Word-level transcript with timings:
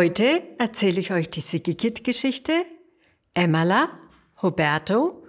Heute 0.00 0.44
erzähle 0.58 1.00
ich 1.00 1.10
euch 1.10 1.28
die 1.28 1.40
Sigikit-Geschichte 1.40 2.64
Emmerla, 3.34 3.88
Roberto 4.40 5.24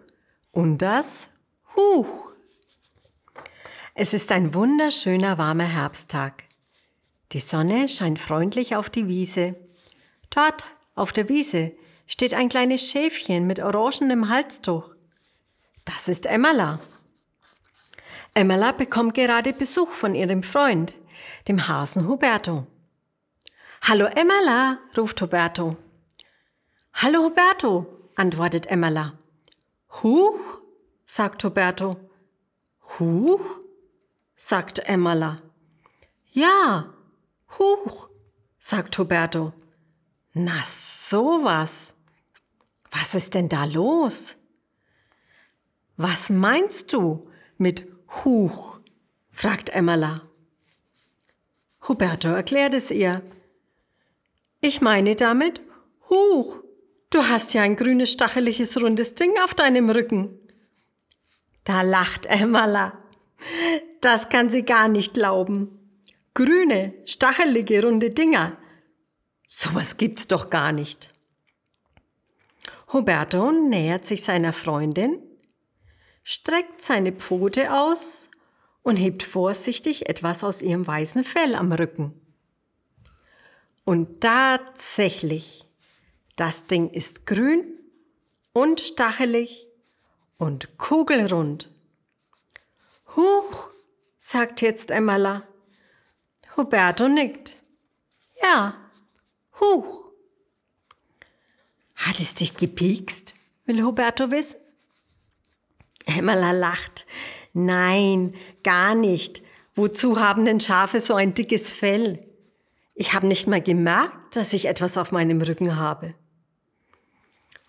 und 0.52 0.78
das 0.78 1.28
Huch. 1.76 2.30
Es 3.96 4.14
ist 4.14 4.32
ein 4.32 4.54
wunderschöner 4.54 5.40
warmer 5.40 5.64
Herbsttag. 5.64 6.44
Die 7.32 7.40
Sonne 7.40 7.90
scheint 7.90 8.20
freundlich 8.20 8.76
auf 8.76 8.92
die 8.92 9.08
Wiese. 9.08 9.56
Dort, 10.30 10.66
auf 10.94 11.14
der 11.14 11.30
Wiese, 11.30 11.72
steht 12.06 12.36
ein 12.36 12.50
kleines 12.50 12.92
Schäfchen 12.92 13.48
mit 13.48 13.60
orangenem 13.60 14.30
Halstuch. 14.30 14.92
Das 15.84 16.08
ist 16.08 16.28
Emmerla. 16.28 16.80
Emmerla 18.36 18.74
bekommt 18.74 19.16
gerade 19.16 19.52
Besuch 19.52 19.90
von 19.90 20.14
ihrem 20.14 20.44
Freund, 20.44 20.94
dem 21.48 21.68
Hasen 21.68 22.08
Huberto. 22.08 22.68
Hallo 23.82 24.06
Emmerla, 24.06 24.80
ruft 24.96 25.22
Huberto. 25.22 25.78
Hallo 26.94 27.24
Huberto, 27.24 27.88
antwortet 28.16 28.68
Emmerla. 28.68 29.18
Huch, 30.04 30.62
sagt 31.06 31.44
Huberto. 31.44 31.98
Huch, 33.00 33.62
sagt 34.36 34.80
Emmerla. 34.80 35.42
Ja, 36.32 36.94
huch, 37.58 38.10
sagt 38.60 38.98
Huberto. 38.98 39.54
Na 40.34 40.64
sowas. 40.66 41.96
Was 42.92 43.16
ist 43.16 43.34
denn 43.34 43.50
da 43.50 43.64
los? 43.66 44.36
Was 45.98 46.30
meinst 46.30 46.94
du 46.94 47.30
mit 47.58 47.88
Huch? 48.24 48.80
fragt 49.32 49.70
Emmerla. 49.70 50.22
Huberto 51.88 52.28
erklärt 52.28 52.74
es 52.74 52.92
ihr. 52.92 53.24
Ich 54.62 54.82
meine 54.82 55.16
damit, 55.16 55.62
Huch, 56.10 56.58
du 57.12 57.24
hast 57.24 57.54
ja 57.54 57.62
ein 57.62 57.78
grünes, 57.78 58.12
stacheliges, 58.12 58.80
rundes 58.82 59.16
Ding 59.16 59.32
auf 59.44 59.54
deinem 59.54 59.90
Rücken. 59.90 60.38
Da 61.64 61.82
lacht 61.82 62.26
Emmerla. 62.26 63.00
Das 64.02 64.30
kann 64.30 64.50
sie 64.50 64.64
gar 64.64 64.88
nicht 64.90 65.14
glauben. 65.14 65.80
Grüne, 66.34 66.94
stachelige, 67.06 67.84
runde 67.84 68.10
Dinger. 68.10 68.58
Sowas 69.48 69.98
gibt's 69.98 70.28
doch 70.28 70.50
gar 70.50 70.72
nicht. 70.72 71.12
Huberto 72.92 73.52
nähert 73.52 74.06
sich 74.06 74.24
seiner 74.24 74.52
Freundin, 74.52 75.22
streckt 76.24 76.82
seine 76.82 77.12
Pfote 77.12 77.74
aus 77.74 78.30
und 78.82 78.98
hebt 78.98 79.24
vorsichtig 79.24 80.10
etwas 80.10 80.44
aus 80.44 80.62
ihrem 80.62 80.86
weißen 80.86 81.24
Fell 81.24 81.56
am 81.56 81.72
Rücken. 81.72 82.20
Und 83.90 84.22
tatsächlich, 84.22 85.66
das 86.36 86.68
Ding 86.68 86.92
ist 86.92 87.26
grün 87.26 87.64
und 88.54 88.82
stachelig 88.82 89.66
und 90.38 90.78
kugelrund. 90.78 91.72
Huch, 93.16 93.72
sagt 94.20 94.62
jetzt 94.62 94.92
Emmerla. 94.92 95.42
Huberto 96.56 97.08
nickt. 97.08 97.58
Ja, 98.44 98.76
huch. 99.60 100.12
Hat 101.96 102.20
es 102.20 102.36
dich 102.36 102.56
gepiekst? 102.56 103.34
will 103.66 103.82
Huberto 103.82 104.30
wissen. 104.30 104.60
Emmerla 106.06 106.52
lacht. 106.52 107.08
Nein, 107.54 108.36
gar 108.64 108.94
nicht. 108.94 109.42
Wozu 109.74 110.20
haben 110.20 110.46
denn 110.46 110.60
Schafe 110.60 111.02
so 111.02 111.16
ein 111.16 111.34
dickes 111.34 111.74
Fell? 111.74 112.29
Ich 113.02 113.14
habe 113.14 113.28
nicht 113.28 113.48
mal 113.48 113.62
gemerkt, 113.62 114.36
dass 114.36 114.52
ich 114.52 114.66
etwas 114.66 114.98
auf 114.98 115.14
meinem 115.14 115.42
Rücken 115.42 115.78
habe. 115.78 116.16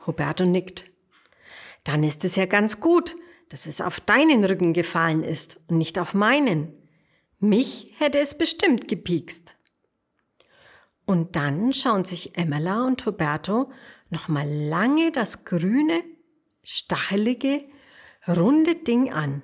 Roberto 0.05 0.45
nickt. 0.45 0.91
Dann 1.85 2.03
ist 2.03 2.25
es 2.25 2.35
ja 2.35 2.47
ganz 2.47 2.81
gut, 2.81 3.15
dass 3.49 3.67
es 3.67 3.81
auf 3.81 4.01
deinen 4.01 4.45
Rücken 4.45 4.73
gefallen 4.73 5.23
ist 5.23 5.61
und 5.69 5.79
nicht 5.79 6.01
auf 6.01 6.15
meinen. 6.15 6.73
Mich 7.39 7.95
hätte 7.99 8.19
es 8.19 8.37
bestimmt 8.37 8.89
gepiekst. 8.89 9.55
Und 11.05 11.37
dann 11.37 11.73
schauen 11.75 12.05
sich 12.05 12.37
Emmerla 12.37 12.85
und 12.85 13.07
Roberto 13.07 13.71
noch 14.09 14.27
mal 14.27 14.49
lange 14.49 15.13
das 15.13 15.45
grüne, 15.45 16.03
stachelige, 16.65 17.63
runde 18.27 18.75
Ding 18.75 19.13
an. 19.13 19.43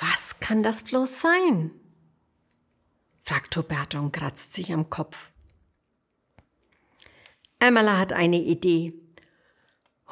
Was 0.00 0.40
kann 0.40 0.64
das 0.64 0.82
bloß 0.82 1.20
sein? 1.20 1.70
Fragt 3.28 3.54
Roberto 3.58 3.98
und 3.98 4.12
kratzt 4.12 4.54
sich 4.54 4.72
am 4.72 4.88
Kopf. 4.88 5.32
Emmerla 7.58 7.98
hat 7.98 8.14
eine 8.14 8.40
Idee. 8.40 8.94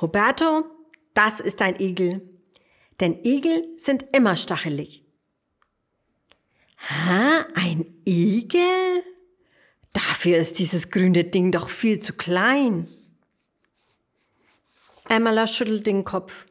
Roberto, 0.02 0.66
das 1.14 1.40
ist 1.40 1.62
ein 1.62 1.80
Igel. 1.80 2.20
Denn 3.00 3.24
Igel 3.24 3.68
sind 3.78 4.04
immer 4.14 4.36
stachelig. 4.36 5.02
Ha, 6.90 7.46
ein 7.54 7.86
Igel? 8.04 9.02
Dafür 9.94 10.36
ist 10.36 10.58
dieses 10.58 10.90
grüne 10.90 11.24
Ding 11.24 11.52
doch 11.52 11.70
viel 11.70 12.00
zu 12.00 12.12
klein. 12.12 12.86
Emmerla 15.08 15.46
schüttelt 15.46 15.86
den 15.86 16.04
Kopf. 16.04 16.44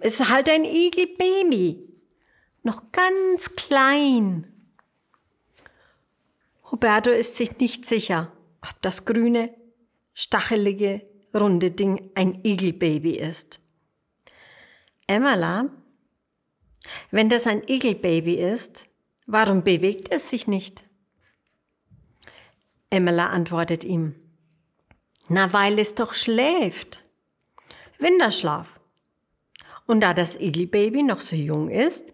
Ist 0.00 0.28
halt 0.28 0.48
ein 0.48 0.64
Igelbaby. 0.64 1.88
Noch 2.64 2.90
ganz 2.90 3.54
klein. 3.54 4.52
Huberto 6.76 7.10
ist 7.10 7.36
sich 7.36 7.56
nicht 7.56 7.86
sicher, 7.86 8.30
ob 8.60 8.82
das 8.82 9.06
grüne, 9.06 9.48
stachelige, 10.12 11.00
runde 11.34 11.70
Ding 11.70 12.10
ein 12.14 12.44
Igelbaby 12.44 13.12
ist. 13.12 13.60
Emmerla, 15.06 15.70
wenn 17.10 17.30
das 17.30 17.46
ein 17.46 17.62
Igelbaby 17.66 18.34
ist, 18.34 18.82
warum 19.24 19.64
bewegt 19.64 20.12
es 20.12 20.28
sich 20.28 20.48
nicht? 20.48 20.84
Emmerla 22.90 23.28
antwortet 23.28 23.82
ihm, 23.82 24.14
na, 25.28 25.54
weil 25.54 25.78
es 25.78 25.94
doch 25.94 26.12
schläft. 26.12 27.02
Winterschlaf. 27.98 28.78
Und 29.86 30.02
da 30.02 30.12
das 30.12 30.38
Igelbaby 30.38 31.04
noch 31.04 31.22
so 31.22 31.36
jung 31.36 31.70
ist, 31.70 32.04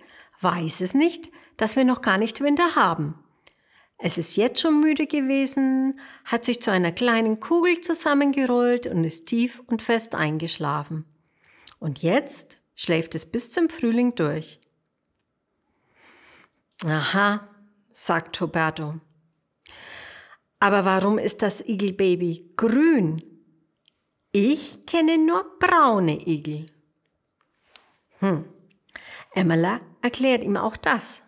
weiß 0.41 0.83
es 0.83 0.95
nicht, 0.95 1.33
dass 1.57 1.75
wir 1.75 1.85
noch 1.85 2.01
gar 2.01 2.17
nicht 2.17 2.41
Winter 2.41 2.77
haben. 2.77 3.22
Es 4.05 4.19
ist 4.19 4.35
jetzt 4.35 4.61
schon 4.61 4.81
müde 4.81 5.07
gewesen, 5.07 6.01
hat 6.25 6.45
sich 6.45 6.61
zu 6.61 6.73
einer 6.73 6.91
kleinen 6.91 7.39
Kugel 7.39 7.81
zusammengerollt 7.81 8.89
und 8.89 9.05
ist 9.05 9.27
tief 9.27 9.63
und 9.69 9.81
fest 9.81 10.17
eingeschlafen. 10.17 11.05
Und 11.79 12.03
jetzt 12.03 12.59
schläft 12.75 13.15
es 13.15 13.25
bis 13.25 13.53
zum 13.53 13.69
Frühling 13.69 14.17
durch. 14.17 14.59
Aha, 16.85 17.47
sagt 17.93 18.41
Roberto. 18.41 18.95
Aber 20.59 20.85
warum 20.85 21.19
ist 21.19 21.41
das 21.43 21.61
Igelbaby 21.61 22.55
grün? 22.57 23.23
Ich 24.33 24.85
kenne 24.85 25.17
nur 25.17 25.45
braune 25.61 26.27
Igel. 26.27 26.67
Hm. 28.19 28.47
Emmerla 29.33 29.81
erklärt 30.01 30.43
ihm 30.43 30.57
auch 30.57 30.77
das. 30.77 31.23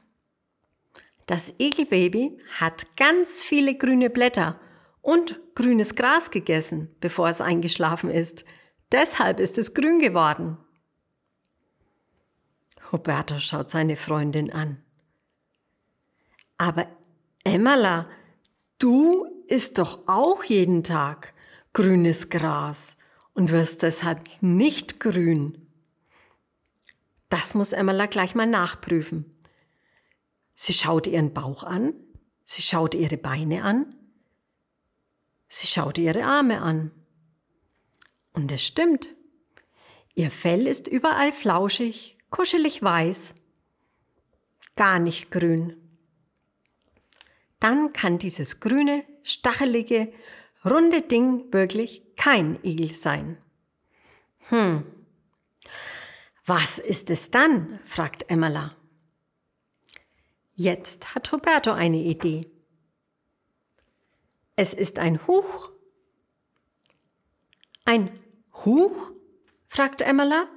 Das 1.27 1.55
Igelbaby 1.59 2.39
hat 2.59 2.97
ganz 2.97 3.41
viele 3.41 3.77
grüne 3.77 4.11
Blätter 4.11 4.61
und 5.01 5.41
grünes 5.55 5.95
Gras 5.95 6.31
gegessen, 6.31 6.95
bevor 7.01 7.29
es 7.29 7.41
eingeschlafen 7.41 8.11
ist. 8.11 8.45
Deshalb 8.93 9.41
ist 9.41 9.59
es 9.59 9.75
grün 9.75 9.99
geworden. 9.99 10.59
Roberto 12.93 13.39
schaut 13.39 13.71
seine 13.71 13.97
Freundin 13.97 14.53
an. 14.53 14.83
Aber 16.59 16.87
Emmerla, 17.43 18.09
du 18.79 19.27
isst 19.49 19.79
doch 19.79 20.07
auch 20.07 20.45
jeden 20.45 20.85
Tag 20.85 21.35
grünes 21.73 22.29
Gras 22.31 22.97
und 23.35 23.51
wirst 23.51 23.83
deshalb 23.83 24.21
nicht 24.41 25.01
grün. 25.01 25.67
Das 27.29 27.55
muss 27.55 27.73
Emmerla 27.73 28.07
gleich 28.07 28.35
mal 28.35 28.47
nachprüfen. 28.47 29.34
Sie 30.55 30.73
schaute 30.73 31.11
ihren 31.11 31.33
Bauch 31.35 31.65
an, 31.65 31.95
sie 32.45 32.63
schaute 32.63 32.97
ihre 32.97 33.17
Beine 33.17 33.65
an, 33.65 33.95
sie 35.49 35.67
schaute 35.67 36.01
ihre 36.01 36.25
Arme 36.25 36.61
an. 36.61 36.91
Und 38.33 38.51
es 38.53 38.65
stimmt. 38.65 39.09
Ihr 40.15 40.31
Fell 40.31 40.67
ist 40.67 40.87
überall 40.87 41.33
flauschig, 41.33 42.19
kuschelig 42.31 42.83
weiß, 42.83 43.35
gar 44.77 44.99
nicht 44.99 45.31
grün. 45.31 45.77
Dann 47.61 47.93
kann 47.93 48.19
dieses 48.19 48.61
grüne, 48.61 49.05
stachelige, 49.23 50.13
runde 50.65 51.03
Ding 51.03 51.53
wirklich 51.53 52.03
kein 52.17 52.59
Igel 52.63 52.93
sein. 52.93 53.39
Hm. 54.49 54.85
Was 56.47 56.79
ist 56.79 57.09
es 57.11 57.31
dann? 57.31 57.81
fragt 57.87 58.31
Emmerla. 58.31 58.77
Jetzt 60.57 61.15
hat 61.15 61.33
Roberto 61.33 61.73
eine 61.73 61.99
Idee. 61.99 62.49
Es 64.57 64.73
ist 64.73 64.99
ein 64.99 65.27
Huch. 65.27 65.71
Ein 67.85 68.11
Huch? 68.65 69.13
fragt 69.67 70.03
Emmerla. 70.03 70.49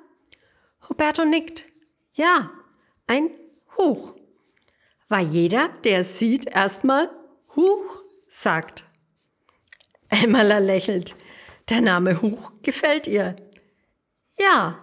Huberto 0.88 1.25
nickt. 1.25 1.65
Ja, 2.13 2.51
ein 3.07 3.31
Huch. 3.75 4.13
Weil 5.09 5.25
jeder, 5.25 5.69
der 5.83 6.01
es 6.01 6.19
sieht, 6.19 6.45
erstmal 6.45 7.09
Huch 7.55 8.03
sagt. 8.27 8.85
Emmerla 10.09 10.59
lächelt. 10.59 11.15
Der 11.69 11.81
Name 11.81 12.21
Huch 12.21 12.53
gefällt 12.61 13.07
ihr. 13.07 13.35
Ja, 14.39 14.77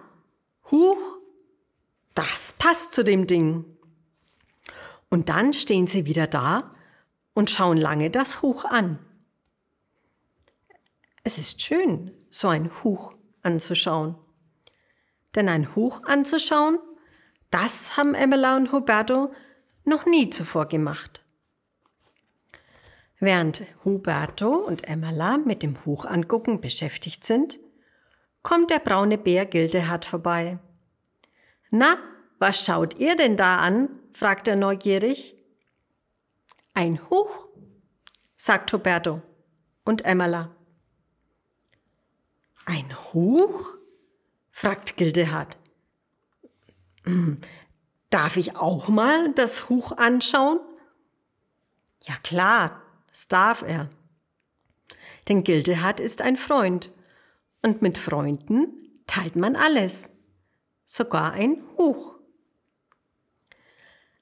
Huch, 0.71 1.19
das 2.13 2.53
passt 2.57 2.93
zu 2.93 3.03
dem 3.03 3.27
Ding. 3.27 3.74
Und 5.09 5.29
dann 5.29 5.53
stehen 5.53 5.87
sie 5.87 6.05
wieder 6.05 6.27
da 6.27 6.75
und 7.33 7.49
schauen 7.49 7.77
lange 7.77 8.09
das 8.09 8.41
Huch 8.41 8.65
an. 8.65 8.99
Es 11.23 11.37
ist 11.37 11.61
schön, 11.61 12.11
so 12.29 12.47
ein 12.47 12.71
Huch 12.83 13.15
anzuschauen. 13.41 14.15
Denn 15.35 15.49
ein 15.49 15.75
Huch 15.75 16.01
anzuschauen, 16.05 16.79
das 17.51 17.97
haben 17.97 18.15
Emela 18.15 18.55
und 18.55 18.71
Huberto 18.71 19.33
noch 19.83 20.05
nie 20.05 20.29
zuvor 20.29 20.67
gemacht. 20.67 21.21
Während 23.19 23.63
Huberto 23.83 24.53
und 24.53 24.87
Emela 24.87 25.37
mit 25.37 25.63
dem 25.63 25.83
Huch 25.85 26.05
angucken 26.05 26.61
beschäftigt 26.61 27.23
sind, 27.23 27.59
kommt 28.43 28.69
der 28.69 28.79
braune 28.79 29.17
Bär 29.17 29.45
Gildehard 29.45 30.05
vorbei. 30.05 30.59
Na, 31.71 31.97
was 32.37 32.63
schaut 32.63 32.99
ihr 32.99 33.15
denn 33.15 33.37
da 33.37 33.57
an? 33.57 33.89
Fragt 34.15 34.47
er 34.47 34.55
neugierig. 34.55 35.35
Ein 36.73 37.01
Huch, 37.09 37.49
sagt 38.37 38.71
Huberto 38.71 39.21
und 39.83 40.05
Emmerla. 40.05 40.55
Ein 42.65 42.95
Huch? 43.13 43.75
fragt 44.51 44.95
Gildehard. 44.95 45.57
Hm, 47.03 47.41
darf 48.09 48.37
ich 48.37 48.55
auch 48.55 48.87
mal 48.87 49.33
das 49.33 49.67
Huch 49.67 49.91
anschauen? 49.91 50.61
Ja 52.03 52.15
klar, 52.23 52.81
das 53.09 53.27
darf 53.27 53.63
er. 53.63 53.89
Denn 55.27 55.43
Gildehard 55.43 55.99
ist 55.99 56.21
ein 56.21 56.37
Freund 56.37 56.89
und 57.61 57.81
mit 57.81 57.97
Freunden 57.97 59.01
teilt 59.07 59.35
man 59.35 59.57
alles, 59.57 60.09
sogar 60.85 61.33
ein 61.33 61.61
Huch. 61.77 62.14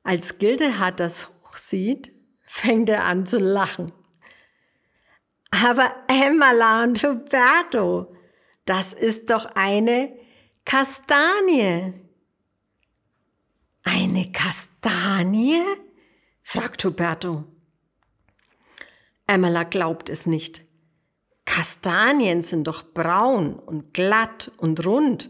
Als 0.04 0.38
Gildehard 0.38 1.00
das 1.00 1.30
Huch 1.30 1.58
sieht, 1.58 2.12
fängt 2.46 2.90
er 2.90 3.06
an 3.06 3.26
zu 3.26 3.40
lachen. 3.40 3.92
Aber 5.50 5.96
Emma 6.08 6.84
und 6.84 7.04
Huberto, 7.04 8.14
das 8.66 8.94
ist 8.94 9.30
doch 9.30 9.46
eine 9.56 10.14
Kastanie. 10.66 11.94
Eine 13.84 14.32
Kastanie? 14.32 15.62
fragt 16.42 16.84
Huberto. 16.84 17.46
Emma 19.26 19.64
glaubt 19.64 20.10
es 20.10 20.26
nicht. 20.26 20.66
Kastanien 21.46 22.42
sind 22.42 22.66
doch 22.66 22.94
braun 22.94 23.58
und 23.58 23.94
glatt 23.94 24.52
und 24.58 24.86
rund 24.86 25.30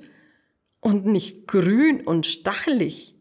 und 0.79 1.05
nicht 1.05 1.47
grün 1.47 2.01
und 2.01 2.25
stachelig. 2.25 3.12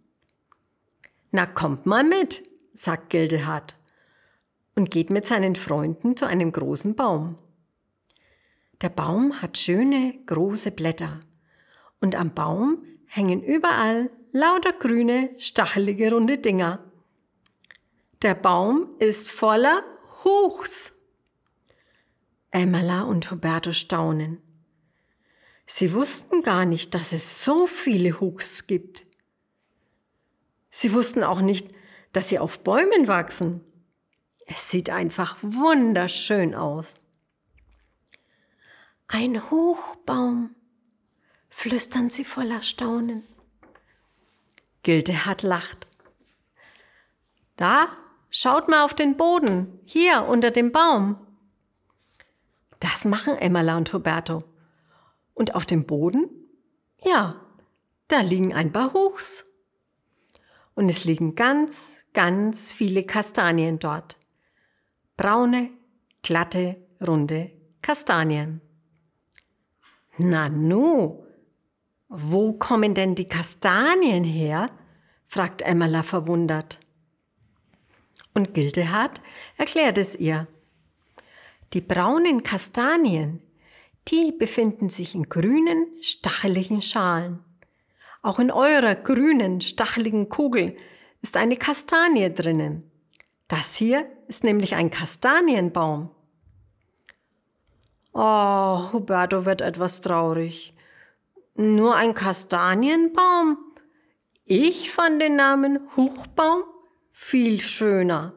Na, 1.34 1.46
kommt 1.46 1.86
mal 1.86 2.04
mit, 2.04 2.42
sagt 2.74 3.08
Gildehard 3.08 3.74
und 4.74 4.90
geht 4.90 5.08
mit 5.08 5.24
seinen 5.24 5.56
Freunden 5.56 6.14
zu 6.14 6.26
einem 6.26 6.52
großen 6.52 6.94
Baum. 6.94 7.38
Der 8.82 8.90
Baum 8.90 9.40
hat 9.40 9.56
schöne, 9.56 10.14
große 10.26 10.70
Blätter 10.72 11.20
und 12.00 12.16
am 12.16 12.34
Baum 12.34 12.84
hängen 13.06 13.42
überall 13.42 14.10
lauter 14.32 14.74
grüne, 14.74 15.30
stachelige, 15.38 16.12
runde 16.12 16.36
Dinger. 16.36 16.84
Der 18.20 18.34
Baum 18.34 18.90
ist 18.98 19.30
voller 19.30 19.82
Huchs. 20.24 20.92
Emmerla 22.50 23.02
und 23.02 23.30
Huberto 23.30 23.72
staunen. 23.72 24.42
Sie 25.64 25.94
wussten 25.94 26.42
gar 26.42 26.66
nicht, 26.66 26.94
dass 26.94 27.12
es 27.12 27.42
so 27.42 27.66
viele 27.66 28.20
Huchs 28.20 28.66
gibt. 28.66 29.06
Sie 30.74 30.94
wussten 30.94 31.22
auch 31.22 31.42
nicht, 31.42 31.70
dass 32.12 32.30
sie 32.30 32.38
auf 32.38 32.60
Bäumen 32.60 33.06
wachsen. 33.06 33.60
Es 34.46 34.70
sieht 34.70 34.88
einfach 34.88 35.36
wunderschön 35.42 36.54
aus. 36.54 36.94
Ein 39.06 39.50
Hochbaum, 39.50 40.56
flüstern 41.50 42.08
sie 42.08 42.24
voller 42.24 42.62
Staunen. 42.62 43.22
Gildehard 44.82 45.42
lacht. 45.42 45.86
Da, 47.56 47.88
schaut 48.30 48.68
mal 48.68 48.82
auf 48.82 48.94
den 48.94 49.18
Boden, 49.18 49.78
hier 49.84 50.24
unter 50.24 50.50
dem 50.50 50.72
Baum. 50.72 51.18
Das 52.80 53.04
machen 53.04 53.36
Emmerla 53.36 53.76
und 53.76 53.92
Huberto. 53.92 54.42
Und 55.34 55.54
auf 55.54 55.66
dem 55.66 55.84
Boden? 55.84 56.30
Ja, 56.98 57.44
da 58.08 58.20
liegen 58.20 58.54
ein 58.54 58.72
paar 58.72 58.94
Huchs. 58.94 59.44
Und 60.74 60.88
es 60.88 61.04
liegen 61.04 61.34
ganz, 61.34 62.02
ganz 62.14 62.72
viele 62.72 63.04
Kastanien 63.04 63.78
dort. 63.78 64.16
Braune, 65.16 65.70
glatte, 66.22 66.76
runde 67.06 67.50
Kastanien. 67.82 68.60
Nanu, 70.18 71.24
wo 72.08 72.52
kommen 72.54 72.94
denn 72.94 73.14
die 73.14 73.28
Kastanien 73.28 74.24
her? 74.24 74.70
fragt 75.26 75.62
Emmerla 75.62 76.02
verwundert. 76.02 76.78
Und 78.34 78.54
Gildehard 78.54 79.20
erklärt 79.56 79.98
es 79.98 80.14
ihr. 80.14 80.46
Die 81.72 81.80
braunen 81.80 82.42
Kastanien, 82.42 83.42
die 84.08 84.32
befinden 84.32 84.90
sich 84.90 85.14
in 85.14 85.28
grünen, 85.28 85.86
stacheligen 86.02 86.82
Schalen. 86.82 87.40
Auch 88.22 88.38
in 88.38 88.52
eurer 88.52 88.94
grünen, 88.94 89.60
stacheligen 89.60 90.28
Kugel 90.28 90.76
ist 91.20 91.36
eine 91.36 91.56
Kastanie 91.56 92.32
drinnen. 92.32 92.90
Das 93.48 93.74
hier 93.74 94.06
ist 94.28 94.44
nämlich 94.44 94.74
ein 94.76 94.90
Kastanienbaum. 94.90 96.10
Oh, 98.14 98.92
Huberto 98.92 99.44
wird 99.44 99.60
etwas 99.60 100.00
traurig. 100.00 100.74
Nur 101.54 101.96
ein 101.96 102.14
Kastanienbaum? 102.14 103.58
Ich 104.44 104.90
fand 104.90 105.20
den 105.20 105.36
Namen 105.36 105.80
Huchbaum 105.96 106.64
viel 107.10 107.60
schöner. 107.60 108.34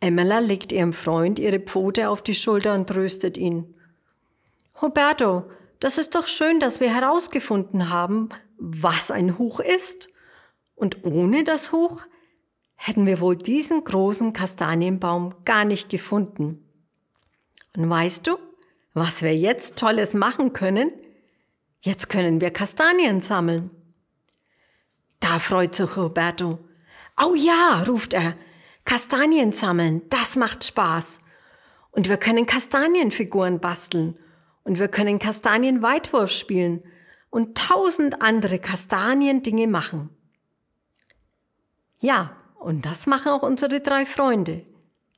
Emela 0.00 0.38
legt 0.38 0.72
ihrem 0.72 0.92
Freund 0.92 1.38
ihre 1.38 1.60
Pfote 1.60 2.08
auf 2.08 2.22
die 2.22 2.34
Schulter 2.34 2.74
und 2.74 2.88
tröstet 2.88 3.36
ihn. 3.36 3.74
Huberto, 4.80 5.44
das 5.80 5.96
ist 5.96 6.14
doch 6.14 6.26
schön, 6.26 6.60
dass 6.60 6.80
wir 6.80 6.94
herausgefunden 6.94 7.88
haben, 7.88 8.28
was 8.58 9.10
ein 9.10 9.38
Huch 9.38 9.60
ist. 9.60 10.08
Und 10.74 11.04
ohne 11.04 11.42
das 11.42 11.72
Huch 11.72 12.04
hätten 12.76 13.06
wir 13.06 13.20
wohl 13.20 13.36
diesen 13.36 13.82
großen 13.82 14.34
Kastanienbaum 14.34 15.34
gar 15.44 15.64
nicht 15.64 15.88
gefunden. 15.88 16.64
Und 17.76 17.88
weißt 17.88 18.26
du, 18.26 18.38
was 18.92 19.22
wir 19.22 19.34
jetzt 19.34 19.76
Tolles 19.76 20.12
machen 20.12 20.52
können? 20.52 20.92
Jetzt 21.80 22.08
können 22.10 22.42
wir 22.42 22.50
Kastanien 22.50 23.22
sammeln. 23.22 23.70
Da 25.18 25.38
freut 25.38 25.74
sich 25.74 25.96
Roberto. 25.96 26.58
Oh 27.22 27.34
ja, 27.34 27.84
ruft 27.86 28.12
er, 28.12 28.36
Kastanien 28.84 29.52
sammeln, 29.52 30.02
das 30.10 30.36
macht 30.36 30.64
Spaß. 30.64 31.20
Und 31.90 32.08
wir 32.08 32.16
können 32.16 32.46
Kastanienfiguren 32.46 33.60
basteln 33.60 34.18
und 34.70 34.78
wir 34.78 34.86
können 34.86 35.18
Kastanienweitwurf 35.18 36.30
spielen 36.30 36.84
und 37.28 37.58
tausend 37.58 38.22
andere 38.22 38.60
Kastanien-Dinge 38.60 39.66
machen. 39.66 40.10
Ja, 41.98 42.36
und 42.60 42.86
das 42.86 43.08
machen 43.08 43.32
auch 43.32 43.42
unsere 43.42 43.80
drei 43.80 44.06
Freunde. 44.06 44.64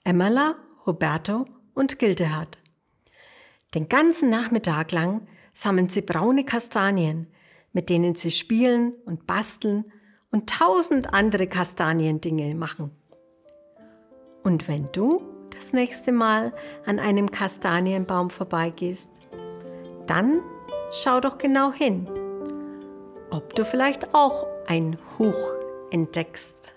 Emmerla, 0.04 0.54
Roberto 0.86 1.44
und 1.74 1.98
Gildehard. 1.98 2.56
Den 3.74 3.90
ganzen 3.90 4.30
Nachmittag 4.30 4.90
lang 4.90 5.28
sammeln 5.52 5.90
sie 5.90 6.00
braune 6.00 6.46
Kastanien, 6.46 7.26
mit 7.74 7.90
denen 7.90 8.14
sie 8.14 8.30
spielen 8.30 8.94
und 9.04 9.26
basteln 9.26 9.84
und 10.30 10.48
tausend 10.48 11.12
andere 11.12 11.46
Kastaniendinge 11.46 12.54
machen. 12.54 12.90
Und 14.44 14.66
wenn 14.66 14.90
du 14.92 15.20
das 15.50 15.74
nächste 15.74 16.10
Mal 16.10 16.54
an 16.86 16.98
einem 16.98 17.30
Kastanienbaum 17.30 18.30
vorbeigehst, 18.30 19.10
dann 20.06 20.42
schau 20.92 21.20
doch 21.20 21.38
genau 21.38 21.72
hin, 21.72 22.06
ob 23.30 23.54
du 23.54 23.64
vielleicht 23.64 24.14
auch 24.14 24.46
ein 24.66 24.98
Huch 25.18 25.54
entdeckst. 25.90 26.72